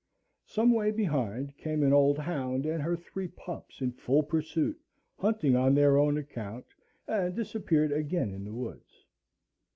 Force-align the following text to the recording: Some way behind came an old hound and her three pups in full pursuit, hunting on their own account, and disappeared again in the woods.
Some 0.47 0.71
way 0.71 0.89
behind 0.89 1.55
came 1.57 1.83
an 1.83 1.93
old 1.93 2.17
hound 2.17 2.65
and 2.65 2.81
her 2.81 2.95
three 2.97 3.27
pups 3.27 3.81
in 3.81 3.91
full 3.91 4.23
pursuit, 4.23 4.81
hunting 5.19 5.55
on 5.55 5.75
their 5.75 5.95
own 5.95 6.17
account, 6.17 6.65
and 7.07 7.35
disappeared 7.35 7.91
again 7.91 8.31
in 8.33 8.43
the 8.43 8.51
woods. 8.51 9.05